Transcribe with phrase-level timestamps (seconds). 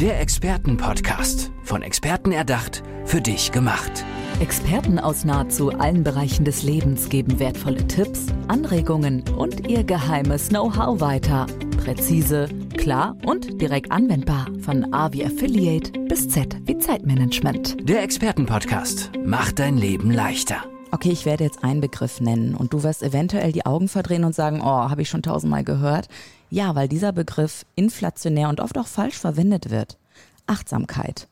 [0.00, 1.50] Der Expertenpodcast.
[1.62, 4.04] Von Experten erdacht, für dich gemacht.
[4.40, 11.00] Experten aus nahezu allen Bereichen des Lebens geben wertvolle Tipps, Anregungen und ihr geheimes Know-how
[11.00, 11.46] weiter.
[11.82, 14.48] Präzise, klar und direkt anwendbar.
[14.60, 17.88] Von A wie Affiliate bis Z wie Zeitmanagement.
[17.88, 20.62] Der Expertenpodcast macht dein Leben leichter.
[20.90, 24.34] Okay, ich werde jetzt einen Begriff nennen und du wirst eventuell die Augen verdrehen und
[24.34, 26.08] sagen, oh, habe ich schon tausendmal gehört.
[26.50, 29.98] Ja, weil dieser Begriff inflationär und oft auch falsch verwendet wird.
[30.46, 31.28] Achtsamkeit,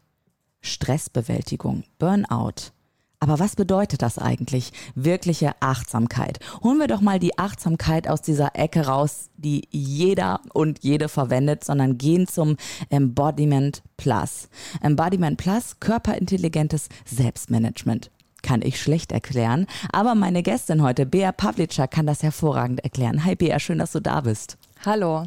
[0.60, 2.72] Stressbewältigung, Burnout.
[3.20, 4.72] Aber was bedeutet das eigentlich?
[4.94, 6.40] Wirkliche Achtsamkeit.
[6.62, 11.64] Holen wir doch mal die Achtsamkeit aus dieser Ecke raus, die jeder und jede verwendet,
[11.64, 12.56] sondern gehen zum
[12.90, 14.48] Embodiment Plus.
[14.82, 18.10] Embodiment Plus, körperintelligentes Selbstmanagement
[18.42, 19.66] kann ich schlecht erklären.
[19.90, 23.24] Aber meine Gästin heute, Bea Pavlica, kann das hervorragend erklären.
[23.24, 24.58] Hi Bea, schön, dass du da bist.
[24.86, 25.24] Hallo.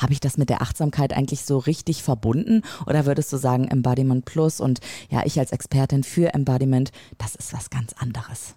[0.00, 2.62] Habe ich das mit der Achtsamkeit eigentlich so richtig verbunden?
[2.86, 7.52] Oder würdest du sagen, Embodiment Plus und ja, ich als Expertin für Embodiment, das ist
[7.52, 8.56] was ganz anderes?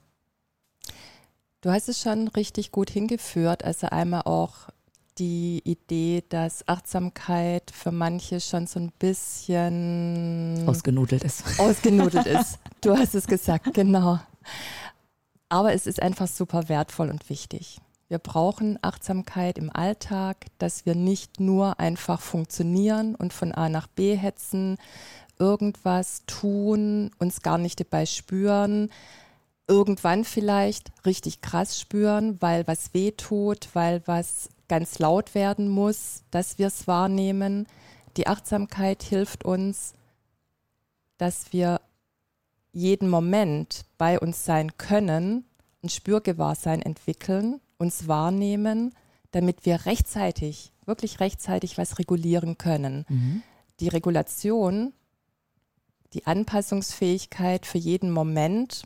[1.61, 3.63] Du hast es schon richtig gut hingeführt.
[3.63, 4.69] Also einmal auch
[5.19, 11.44] die Idee, dass Achtsamkeit für manche schon so ein bisschen ausgenudelt ist.
[11.59, 12.57] Ausgenudelt ist.
[12.81, 14.19] Du hast es gesagt, genau.
[15.50, 17.77] Aber es ist einfach super wertvoll und wichtig.
[18.14, 23.88] Wir brauchen Achtsamkeit im Alltag, dass wir nicht nur einfach funktionieren und von A nach
[23.88, 24.78] B hetzen,
[25.39, 28.91] irgendwas tun, uns gar nicht dabei spüren,
[29.67, 36.22] irgendwann vielleicht richtig krass spüren, weil was weh tut, weil was ganz laut werden muss,
[36.30, 37.66] dass wir es wahrnehmen.
[38.16, 39.95] Die Achtsamkeit hilft uns,
[41.17, 41.81] dass wir
[42.73, 45.45] jeden Moment bei uns sein können,
[45.84, 48.93] ein Spürgewahrsein entwickeln, uns wahrnehmen,
[49.31, 53.05] damit wir rechtzeitig, wirklich rechtzeitig was regulieren können.
[53.09, 53.43] Mhm.
[53.79, 54.93] Die Regulation,
[56.13, 58.83] die Anpassungsfähigkeit für jeden Moment,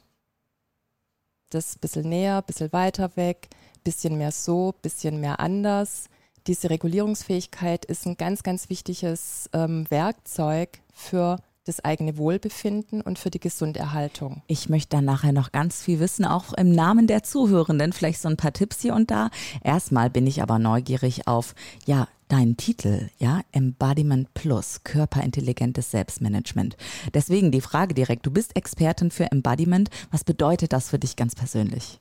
[1.49, 3.49] das bisschen näher, bisschen weiter weg,
[3.83, 6.05] bisschen mehr so, bisschen mehr anders.
[6.47, 11.37] Diese Regulierungsfähigkeit ist ein ganz, ganz wichtiges ähm, Werkzeug für
[11.67, 14.41] das eigene Wohlbefinden und für die Gesunderhaltung.
[14.47, 18.29] Ich möchte dann nachher noch ganz viel wissen, auch im Namen der Zuhörenden, vielleicht so
[18.29, 19.29] ein paar Tipps hier und da.
[19.63, 21.55] Erstmal bin ich aber neugierig auf,
[21.85, 26.75] ja, deinen Titel, ja, Embodiment Plus, körperintelligentes Selbstmanagement.
[27.13, 29.89] Deswegen die Frage direkt, du bist Expertin für Embodiment.
[30.11, 31.99] Was bedeutet das für dich ganz persönlich?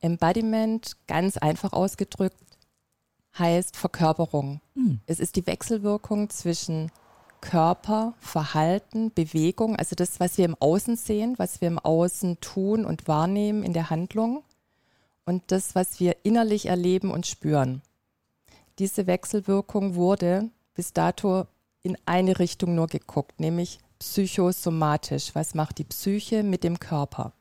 [0.00, 2.36] Embodiment, ganz einfach ausgedrückt,
[3.38, 4.60] heißt Verkörperung.
[4.74, 5.00] Mhm.
[5.06, 6.90] Es ist die Wechselwirkung zwischen
[7.40, 12.84] Körper, Verhalten, Bewegung, also das, was wir im Außen sehen, was wir im Außen tun
[12.84, 14.42] und wahrnehmen in der Handlung
[15.24, 17.82] und das, was wir innerlich erleben und spüren.
[18.78, 21.46] Diese Wechselwirkung wurde bis dato
[21.82, 25.34] in eine Richtung nur geguckt, nämlich psychosomatisch.
[25.34, 27.32] Was macht die Psyche mit dem Körper?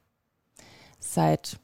[0.99, 1.59] Seit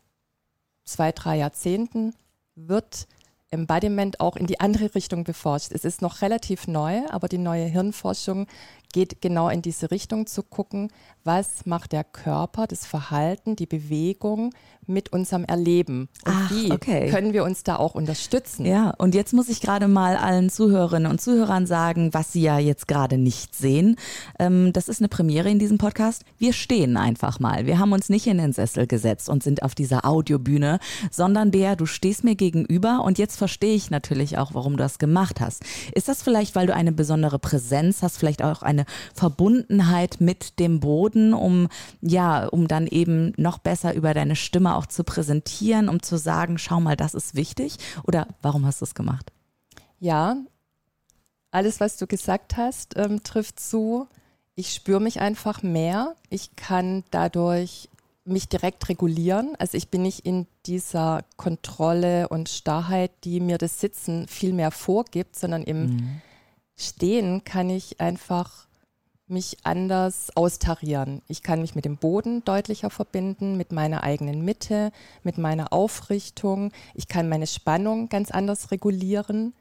[0.85, 2.15] zwei, drei Jahrzehnten
[2.55, 3.07] wird
[3.55, 5.71] Embodiment auch in die andere Richtung beforscht.
[5.71, 8.47] Es ist noch relativ neu, aber die neue Hirnforschung
[8.95, 10.89] geht genau in diese Richtung zu gucken,
[11.25, 14.53] was macht der Körper, das Verhalten, die Bewegung
[14.87, 17.09] mit unserem Erleben und Ach, wie okay.
[17.09, 18.65] können wir uns da auch unterstützen.
[18.65, 22.59] Ja, und jetzt muss ich gerade mal allen Zuhörerinnen und Zuhörern sagen, was sie ja
[22.59, 23.97] jetzt gerade nicht sehen.
[24.39, 26.23] Ähm, das ist eine Premiere in diesem Podcast.
[26.37, 27.65] Wir stehen einfach mal.
[27.65, 30.79] Wir haben uns nicht in den Sessel gesetzt und sind auf dieser Audiobühne,
[31.11, 34.99] sondern Bea, du stehst mir gegenüber und jetzt verstehe ich natürlich auch, warum du das
[34.99, 35.63] gemacht hast.
[35.93, 40.79] Ist das vielleicht, weil du eine besondere Präsenz hast, vielleicht auch eine Verbundenheit mit dem
[40.79, 41.67] Boden, um
[42.01, 46.57] ja, um dann eben noch besser über deine Stimme auch zu präsentieren, um zu sagen,
[46.57, 47.77] schau mal, das ist wichtig?
[48.03, 49.31] Oder warum hast du es gemacht?
[49.99, 50.37] Ja,
[51.51, 54.07] alles, was du gesagt hast, ähm, trifft zu.
[54.55, 56.15] Ich spüre mich einfach mehr.
[56.29, 57.89] Ich kann dadurch
[58.25, 59.55] mich direkt regulieren.
[59.59, 64.71] Also ich bin nicht in dieser Kontrolle und Starrheit, die mir das Sitzen viel mehr
[64.71, 66.21] vorgibt, sondern im mhm.
[66.77, 68.64] Stehen kann ich einfach
[69.27, 71.21] mich anders austarieren.
[71.27, 74.91] Ich kann mich mit dem Boden deutlicher verbinden, mit meiner eigenen Mitte,
[75.23, 76.71] mit meiner Aufrichtung.
[76.93, 79.53] Ich kann meine Spannung ganz anders regulieren.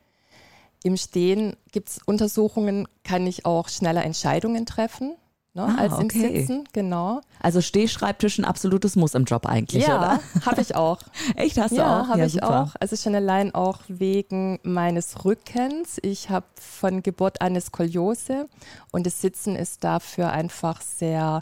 [0.82, 5.16] Im Stehen gibt es Untersuchungen, kann ich auch schneller Entscheidungen treffen
[5.54, 6.40] ne, ah, als im okay.
[6.40, 7.20] Sitzen, genau.
[7.40, 10.20] Also Stehschreibtisch ein absolutes Muss im Job eigentlich, ja, oder?
[10.46, 10.98] habe ich auch.
[11.36, 12.08] Echt, hast du ja, auch?
[12.08, 12.62] Hab ja, ich super.
[12.62, 12.74] auch.
[12.80, 15.98] Also schon allein auch wegen meines Rückens.
[16.02, 18.48] Ich habe von Geburt an eine Skoliose
[18.90, 21.40] und das Sitzen ist dafür einfach sehr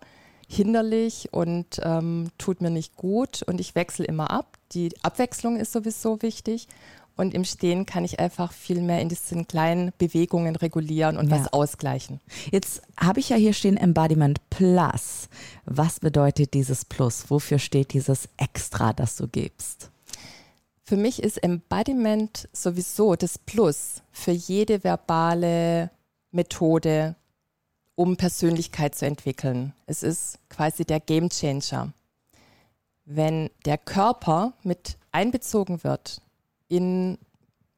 [0.49, 4.59] hinderlich und ähm, tut mir nicht gut und ich wechsle immer ab.
[4.73, 6.69] Die Abwechslung ist sowieso wichtig
[7.17, 11.39] Und im Stehen kann ich einfach viel mehr in diesen kleinen Bewegungen regulieren und Ja.
[11.41, 12.21] was ausgleichen.
[12.51, 15.29] Jetzt habe ich ja hier stehen Embodiment Plus.
[15.65, 17.31] Was bedeutet dieses Plus?
[17.31, 19.91] Wofür steht dieses Extra, das du gibst?
[20.85, 25.91] Für mich ist Embodiment sowieso das Plus für jede verbale
[26.33, 27.15] Methode,
[27.95, 29.75] um Persönlichkeit zu entwickeln.
[29.87, 31.93] Es ist quasi der Game Changer.
[33.05, 36.21] Wenn der Körper mit einbezogen wird
[36.73, 37.19] in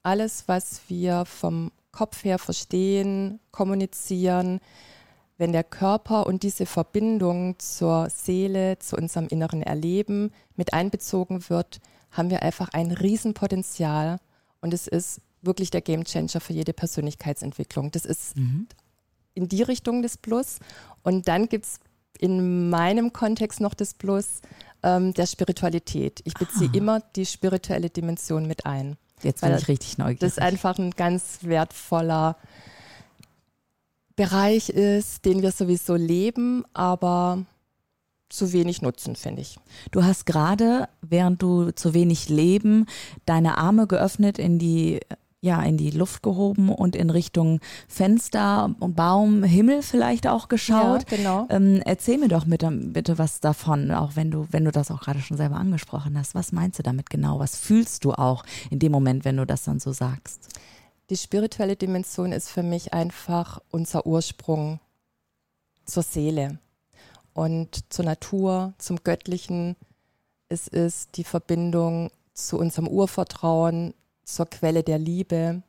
[0.04, 4.60] alles, was wir vom Kopf her verstehen, kommunizieren,
[5.36, 11.80] wenn der Körper und diese Verbindung zur Seele, zu unserem inneren Erleben mit einbezogen wird,
[12.12, 14.18] haben wir einfach ein Riesenpotenzial
[14.60, 17.90] und es ist wirklich der Gamechanger für jede Persönlichkeitsentwicklung.
[17.90, 18.36] Das ist
[19.34, 20.58] in die Richtung das Plus.
[21.02, 21.80] Und dann gibt es
[22.18, 24.40] in meinem Kontext noch das Plus
[24.84, 26.20] ähm, der Spiritualität.
[26.24, 28.96] Ich beziehe immer die spirituelle Dimension mit ein.
[29.22, 30.20] Jetzt bin Weil ich richtig neugierig.
[30.20, 32.36] Das einfach ein ganz wertvoller
[34.14, 37.44] Bereich ist, den wir sowieso leben, aber
[38.28, 39.58] zu wenig nutzen, finde ich.
[39.90, 42.86] Du hast gerade, während du zu wenig Leben,
[43.26, 45.00] deine Arme geöffnet in die
[45.44, 51.10] ja, in die Luft gehoben und in Richtung Fenster und Baum, Himmel vielleicht auch geschaut.
[51.10, 51.46] Ja, genau.
[51.50, 55.02] Ähm, erzähl mir doch bitte, bitte was davon, auch wenn du, wenn du das auch
[55.02, 56.34] gerade schon selber angesprochen hast.
[56.34, 57.40] Was meinst du damit genau?
[57.40, 60.48] Was fühlst du auch in dem Moment, wenn du das dann so sagst?
[61.10, 64.80] Die spirituelle Dimension ist für mich einfach unser Ursprung
[65.84, 66.58] zur Seele
[67.34, 69.76] und zur Natur, zum Göttlichen.
[70.48, 73.92] Es ist die Verbindung zu unserem Urvertrauen,
[74.24, 75.62] zur Quelle der Liebe.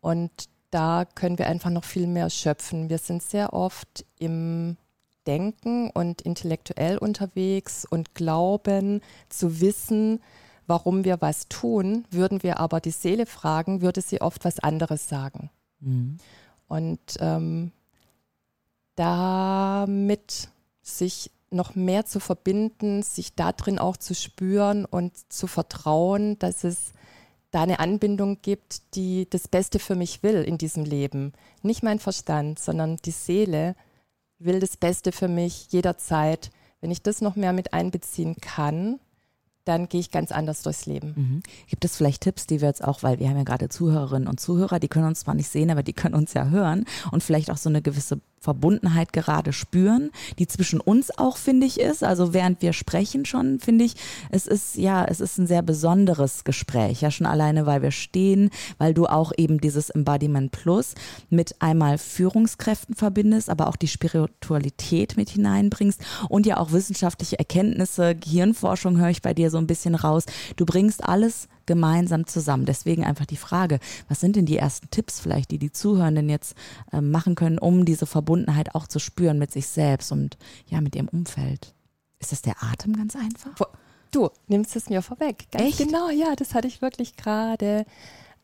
[0.00, 0.30] Und
[0.70, 2.90] da können wir einfach noch viel mehr schöpfen.
[2.90, 4.76] Wir sind sehr oft im
[5.26, 10.20] Denken und intellektuell unterwegs und glauben zu wissen,
[10.66, 12.04] warum wir was tun.
[12.10, 15.50] Würden wir aber die Seele fragen, würde sie oft was anderes sagen.
[16.68, 17.72] Und ähm,
[18.94, 20.48] damit
[20.82, 26.64] sich noch mehr zu verbinden, sich da drin auch zu spüren und zu vertrauen, dass
[26.64, 26.92] es
[27.56, 31.32] da eine Anbindung gibt, die das Beste für mich will in diesem Leben.
[31.62, 33.74] Nicht mein Verstand, sondern die Seele
[34.38, 36.50] will das Beste für mich jederzeit.
[36.82, 39.00] Wenn ich das noch mehr mit einbeziehen kann,
[39.64, 41.14] dann gehe ich ganz anders durchs Leben.
[41.16, 41.42] Mhm.
[41.66, 44.38] Gibt es vielleicht Tipps, die wir jetzt auch, weil wir haben ja gerade Zuhörerinnen und
[44.38, 47.50] Zuhörer, die können uns zwar nicht sehen, aber die können uns ja hören und vielleicht
[47.50, 52.04] auch so eine gewisse Verbundenheit gerade spüren, die zwischen uns auch, finde ich, ist.
[52.04, 53.94] Also während wir sprechen schon, finde ich,
[54.30, 57.00] es ist, ja, es ist ein sehr besonderes Gespräch.
[57.00, 60.94] Ja, schon alleine, weil wir stehen, weil du auch eben dieses Embodiment Plus
[61.28, 68.14] mit einmal Führungskräften verbindest, aber auch die Spiritualität mit hineinbringst und ja auch wissenschaftliche Erkenntnisse,
[68.14, 70.24] Gehirnforschung höre ich bei dir so ein bisschen raus.
[70.56, 72.64] Du bringst alles gemeinsam zusammen.
[72.64, 73.78] Deswegen einfach die Frage,
[74.08, 76.56] was sind denn die ersten Tipps vielleicht, die die Zuhörenden jetzt
[76.92, 80.96] äh, machen können, um diese Verbundenheit auch zu spüren mit sich selbst und ja, mit
[80.96, 81.74] ihrem Umfeld?
[82.18, 83.68] Ist das der Atem ganz einfach?
[84.10, 85.46] Du nimmst es mir vorweg.
[85.50, 85.78] Ganz Echt?
[85.78, 87.84] genau, ja, das hatte ich wirklich gerade.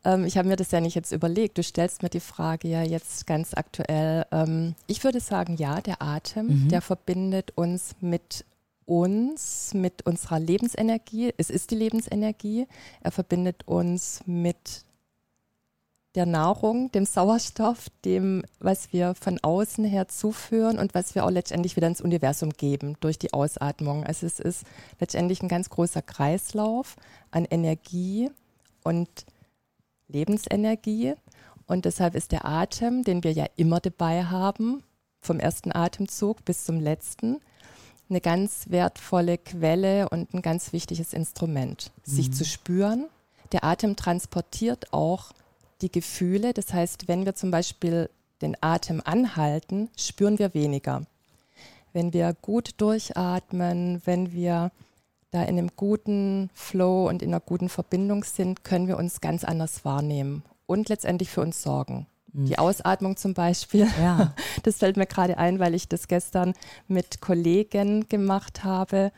[0.03, 1.57] Ähm, ich habe mir das ja nicht jetzt überlegt.
[1.57, 4.25] Du stellst mir die Frage ja jetzt ganz aktuell.
[4.31, 8.45] Ähm, ich würde sagen, ja, der Atem, der verbindet uns mit
[8.85, 11.33] uns, mit unserer Lebensenergie.
[11.37, 12.67] Es ist die Lebensenergie.
[13.01, 14.85] Er verbindet uns mit
[16.15, 21.31] der Nahrung, dem Sauerstoff, dem, was wir von außen her zuführen und was wir auch
[21.31, 24.03] letztendlich wieder ins Universum geben durch die Ausatmung.
[24.03, 24.63] Also es ist
[24.99, 26.97] letztendlich ein ganz großer Kreislauf
[27.31, 28.29] an Energie
[28.83, 29.09] und
[30.07, 31.15] Lebensenergie.
[31.65, 34.83] Und deshalb ist der Atem, den wir ja immer dabei haben,
[35.21, 37.39] vom ersten Atemzug bis zum letzten,
[38.09, 43.07] eine ganz wertvolle Quelle und ein ganz wichtiges Instrument, sich zu spüren.
[43.51, 45.31] Der Atem transportiert auch
[45.81, 46.53] die Gefühle.
[46.53, 48.09] Das heißt, wenn wir zum Beispiel
[48.41, 51.03] den Atem anhalten, spüren wir weniger.
[51.93, 54.71] Wenn wir gut durchatmen, wenn wir
[55.31, 59.43] da in einem guten Flow und in einer guten Verbindung sind, können wir uns ganz
[59.43, 62.07] anders wahrnehmen und letztendlich für uns sorgen.
[62.33, 64.33] Die Ausatmung zum Beispiel, Ja.
[64.63, 66.53] das fällt mir gerade ein, weil ich das gestern
[66.87, 69.11] mit Kollegen gemacht habe,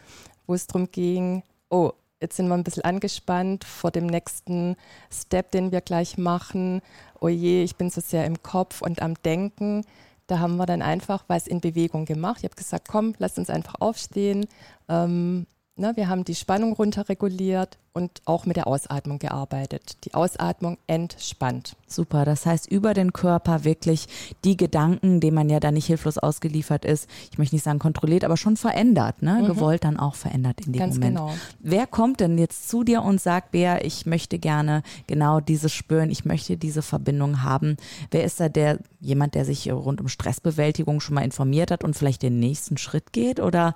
[0.48, 4.76] wo es darum ging, oh, jetzt sind wir ein bisschen angespannt vor dem nächsten
[5.12, 6.82] Step, den wir gleich machen.
[7.22, 9.86] Oh je, ich bin so sehr im Kopf und am Denken.
[10.28, 12.40] Da haben wir dann einfach was in Bewegung gemacht.
[12.40, 14.48] Ich habe gesagt, komm, lass uns einfach aufstehen.
[14.90, 15.46] Ähm,
[15.76, 19.98] ne, wir haben die Spannung runterreguliert und auch mit der Ausatmung gearbeitet.
[20.04, 21.78] Die Ausatmung entspannt.
[21.88, 24.08] Super, das heißt über den Körper wirklich
[24.44, 28.26] die Gedanken, denen man ja da nicht hilflos ausgeliefert ist, ich möchte nicht sagen kontrolliert,
[28.26, 29.40] aber schon verändert, ne?
[29.42, 29.48] Mhm.
[29.48, 31.16] gewollt dann auch verändert in dem Ganz Moment.
[31.16, 31.34] Genau.
[31.60, 36.10] Wer kommt denn jetzt zu dir und sagt, Bea, ich möchte gerne genau dieses spüren,
[36.10, 37.78] ich möchte diese Verbindung haben?
[38.12, 41.96] Wer ist da der, jemand, der sich rund um Stressbewältigung schon mal informiert hat und
[41.96, 43.74] vielleicht den nächsten Schritt geht oder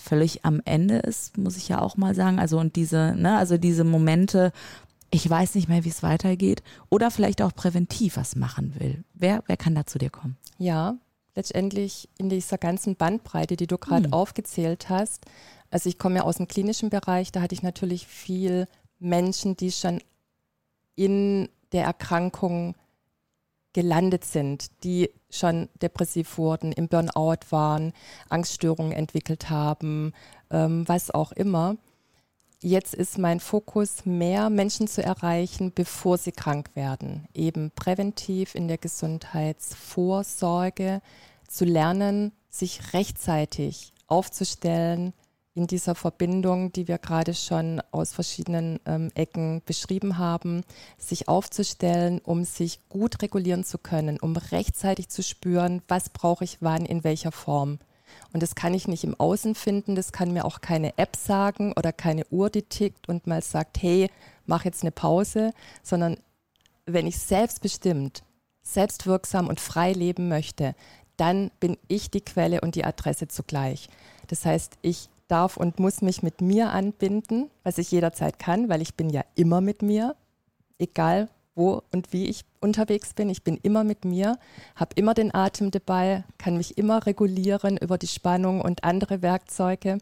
[0.00, 2.38] völlig am Ende ist, muss ich ja auch mal sagen.
[2.38, 4.52] Also und diese, ne, also diese Momente,
[5.10, 9.04] ich weiß nicht mehr, wie es weitergeht, oder vielleicht auch präventiv was machen will.
[9.14, 10.36] Wer, wer kann da zu dir kommen?
[10.58, 10.96] Ja,
[11.34, 14.12] letztendlich in dieser ganzen Bandbreite, die du gerade hm.
[14.12, 15.24] aufgezählt hast.
[15.70, 18.66] Also ich komme ja aus dem klinischen Bereich, da hatte ich natürlich viel
[18.98, 20.00] Menschen, die schon
[20.96, 22.74] in der Erkrankung
[23.72, 27.92] gelandet sind, die schon depressiv wurden, im Burnout waren,
[28.28, 30.12] Angststörungen entwickelt haben,
[30.50, 31.76] ähm, was auch immer.
[32.62, 37.26] Jetzt ist mein Fokus mehr Menschen zu erreichen, bevor sie krank werden.
[37.32, 41.00] Eben präventiv in der Gesundheitsvorsorge
[41.48, 45.14] zu lernen, sich rechtzeitig aufzustellen,
[45.54, 50.62] in dieser Verbindung, die wir gerade schon aus verschiedenen ähm, Ecken beschrieben haben,
[50.98, 56.58] sich aufzustellen, um sich gut regulieren zu können, um rechtzeitig zu spüren, was brauche ich
[56.60, 57.78] wann, in welcher Form.
[58.32, 61.72] Und das kann ich nicht im Außen finden, das kann mir auch keine App sagen
[61.76, 64.08] oder keine Uhr, die tickt und mal sagt, hey,
[64.46, 66.16] mach jetzt eine Pause, sondern
[66.86, 68.22] wenn ich selbstbestimmt,
[68.62, 70.74] selbstwirksam und frei leben möchte,
[71.16, 73.88] dann bin ich die Quelle und die Adresse zugleich.
[74.28, 78.82] Das heißt, ich darf und muss mich mit mir anbinden, was ich jederzeit kann, weil
[78.82, 80.16] ich bin ja immer mit mir,
[80.78, 83.28] egal wo und wie ich unterwegs bin.
[83.30, 84.38] Ich bin immer mit mir,
[84.76, 89.98] habe immer den Atem dabei, kann mich immer regulieren über die Spannung und andere Werkzeuge.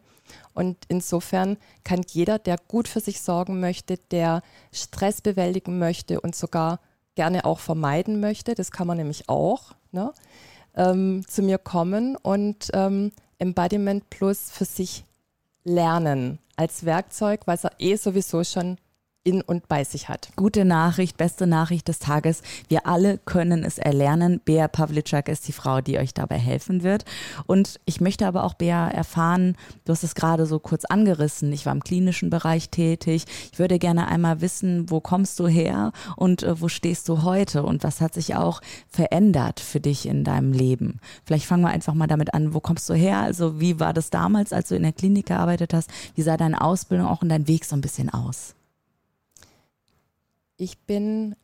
[0.53, 4.41] Und insofern kann jeder, der gut für sich sorgen möchte, der
[4.71, 6.79] Stress bewältigen möchte und sogar
[7.15, 10.13] gerne auch vermeiden möchte, das kann man nämlich auch, ne,
[10.75, 15.03] ähm, zu mir kommen und ähm, Embodiment Plus für sich
[15.63, 18.77] lernen als Werkzeug, was er eh sowieso schon
[19.23, 20.29] in und bei sich hat.
[20.35, 22.41] Gute Nachricht, beste Nachricht des Tages.
[22.69, 24.39] Wir alle können es erlernen.
[24.43, 27.03] Bea Pavlicek ist die Frau, die euch dabei helfen wird.
[27.45, 31.51] Und ich möchte aber auch, Bea, erfahren, du hast es gerade so kurz angerissen.
[31.51, 33.25] Ich war im klinischen Bereich tätig.
[33.51, 37.63] Ich würde gerne einmal wissen, wo kommst du her und äh, wo stehst du heute
[37.63, 40.99] und was hat sich auch verändert für dich in deinem Leben?
[41.25, 43.19] Vielleicht fangen wir einfach mal damit an, wo kommst du her?
[43.19, 45.89] Also wie war das damals, als du in der Klinik gearbeitet hast?
[46.15, 48.55] Wie sah deine Ausbildung auch und dein Weg so ein bisschen aus?
[50.61, 51.37] Ich bin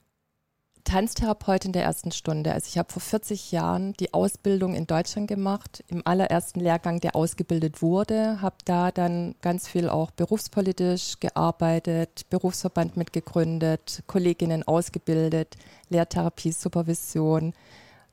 [0.84, 2.52] Tanztherapeutin der ersten Stunde.
[2.52, 7.16] Also ich habe vor 40 Jahren die Ausbildung in Deutschland gemacht, im allerersten Lehrgang, der
[7.16, 15.56] ausgebildet wurde, habe da dann ganz viel auch berufspolitisch gearbeitet, Berufsverband mitgegründet, Kolleginnen ausgebildet,
[15.88, 17.54] Lehrtherapie, Supervision,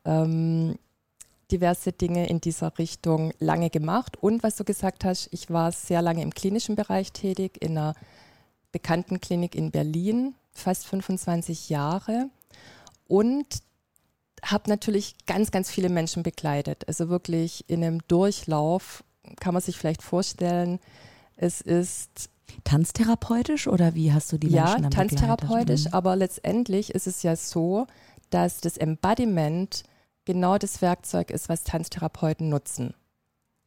[0.04, 0.78] ähm,
[1.50, 4.16] diverse Dinge in dieser Richtung lange gemacht.
[4.22, 7.94] Und was du gesagt hast, ich war sehr lange im klinischen Bereich tätig, in einer
[8.70, 12.28] bekannten Klinik in Berlin, fast 25 Jahre
[13.08, 13.46] und
[14.44, 16.86] habe natürlich ganz, ganz viele Menschen begleitet.
[16.88, 19.04] Also wirklich in einem Durchlauf
[19.38, 20.80] kann man sich vielleicht vorstellen,
[21.36, 22.30] es ist
[22.64, 25.94] Tanztherapeutisch oder wie hast du die ja, Menschen Ja, tanztherapeutisch, mhm.
[25.94, 27.86] aber letztendlich ist es ja so,
[28.30, 29.84] dass das Embodiment
[30.24, 32.94] genau das Werkzeug ist, was Tanztherapeuten nutzen.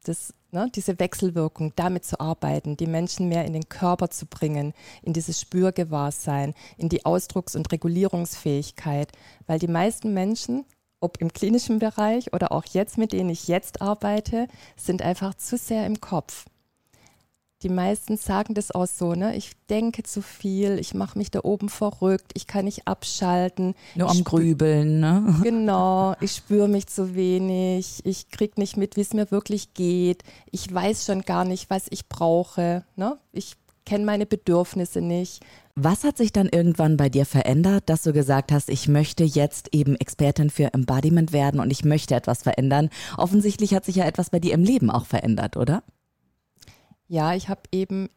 [0.06, 4.74] Das ne, diese Wechselwirkung, damit zu arbeiten, die Menschen mehr in den Körper zu bringen,
[5.04, 9.12] in dieses Spürgewahrsein, in die Ausdrucks- und Regulierungsfähigkeit,
[9.46, 10.66] weil die meisten Menschen,
[11.00, 15.58] ob im klinischen Bereich oder auch jetzt, mit denen ich jetzt arbeite, sind einfach zu
[15.58, 16.46] sehr im Kopf
[17.66, 19.36] die meisten sagen das auch so, ne?
[19.36, 23.74] Ich denke zu viel, ich mache mich da oben verrückt, ich kann nicht abschalten.
[23.96, 25.40] Nur am Grübeln, ne?
[25.42, 30.22] Genau, ich spüre mich zu wenig, ich kriege nicht mit, wie es mir wirklich geht,
[30.52, 33.18] ich weiß schon gar nicht, was ich brauche, ne?
[33.32, 35.44] Ich kenne meine Bedürfnisse nicht.
[35.74, 39.74] Was hat sich dann irgendwann bei dir verändert, dass du gesagt hast, ich möchte jetzt
[39.74, 42.90] eben Expertin für Embodiment werden und ich möchte etwas verändern?
[43.18, 45.82] Offensichtlich hat sich ja etwas bei dir im Leben auch verändert, oder?
[47.08, 48.10] Ja, ich habe eben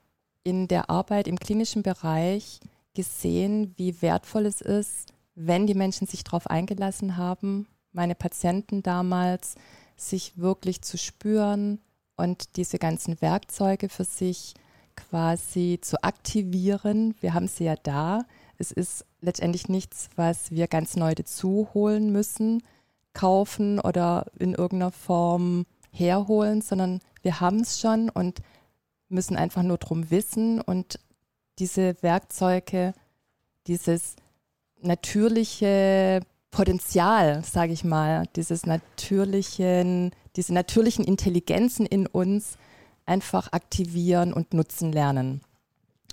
[0.45, 2.61] in der Arbeit im klinischen Bereich
[2.95, 9.55] gesehen, wie wertvoll es ist, wenn die Menschen sich darauf eingelassen haben, meine Patienten damals,
[9.97, 11.81] sich wirklich zu spüren
[12.17, 14.55] und diese ganzen Werkzeuge für sich
[14.97, 17.15] quasi zu aktivieren.
[17.21, 18.25] Wir haben sie ja da.
[18.59, 22.63] Es ist letztendlich nichts, was wir ganz neu dazu holen müssen,
[23.13, 28.41] kaufen oder in irgendeiner Form herholen, sondern wir haben es schon und
[29.09, 30.99] müssen einfach nur drum wissen und
[31.59, 32.93] diese Werkzeuge,
[33.67, 34.17] dieses
[34.81, 42.57] natürliche Potenzial, sage ich mal, dieses natürlichen, diese natürlichen Intelligenzen in uns
[43.07, 45.41] einfach aktivieren und nutzen lernen.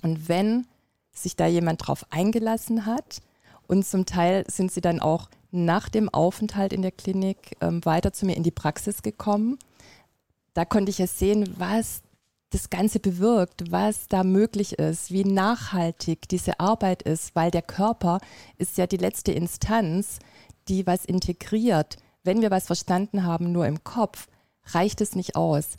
[0.01, 0.65] Und wenn
[1.11, 3.21] sich da jemand drauf eingelassen hat
[3.67, 8.11] und zum Teil sind sie dann auch nach dem Aufenthalt in der Klinik ähm, weiter
[8.11, 9.57] zu mir in die Praxis gekommen.
[10.53, 12.01] Da konnte ich ja sehen, was
[12.55, 18.19] das Ganze bewirkt, was da möglich ist, wie nachhaltig diese Arbeit ist, weil der Körper
[18.57, 20.19] ist ja die letzte Instanz,
[20.69, 21.97] die was integriert.
[22.23, 24.29] Wenn wir was verstanden haben, nur im Kopf,
[24.67, 25.75] reicht es nicht aus.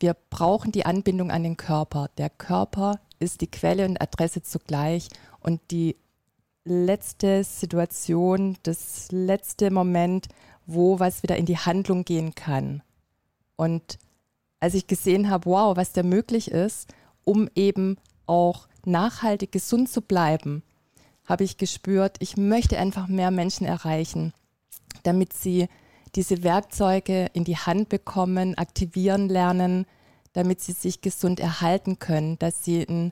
[0.00, 2.10] Wir brauchen die Anbindung an den Körper.
[2.18, 5.94] Der Körper ist die Quelle und Adresse zugleich und die
[6.64, 10.26] letzte Situation, das letzte Moment,
[10.66, 12.82] wo was wieder in die Handlung gehen kann.
[13.54, 14.00] Und
[14.62, 20.00] als ich gesehen habe, wow, was da möglich ist, um eben auch nachhaltig gesund zu
[20.00, 20.62] bleiben,
[21.24, 24.32] habe ich gespürt, ich möchte einfach mehr Menschen erreichen,
[25.02, 25.66] damit sie
[26.14, 29.84] diese Werkzeuge in die Hand bekommen, aktivieren lernen,
[30.32, 33.10] damit sie sich gesund erhalten können, dass sie ein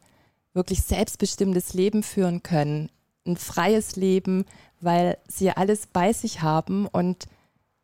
[0.53, 2.91] wirklich selbstbestimmtes Leben führen können,
[3.27, 4.45] ein freies Leben,
[4.81, 7.27] weil sie alles bei sich haben und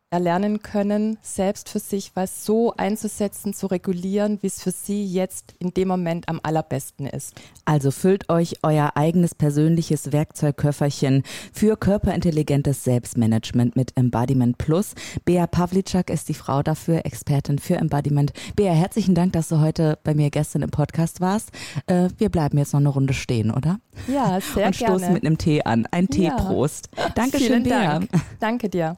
[0.09, 5.55] erlernen können, selbst für sich was so einzusetzen, zu regulieren, wie es für sie jetzt
[5.59, 7.35] in dem Moment am allerbesten ist.
[7.65, 14.93] Also füllt euch euer eigenes persönliches Werkzeugköfferchen für körperintelligentes Selbstmanagement mit Embodiment Plus.
[15.25, 18.31] Bea Pavlicek ist die Frau dafür, Expertin für Embodiment.
[18.55, 21.49] Bea, herzlichen Dank, dass du heute bei mir gestern im Podcast warst.
[21.87, 23.79] Äh, wir bleiben jetzt noch eine Runde stehen, oder?
[24.07, 24.99] Ja, sehr Und gerne.
[24.99, 25.85] stoßen mit einem Tee an.
[25.91, 26.89] Ein Teeprost.
[26.95, 27.09] Ja.
[27.15, 27.99] Dankeschön, Bea.
[27.99, 28.09] Dank.
[28.39, 28.97] Danke dir.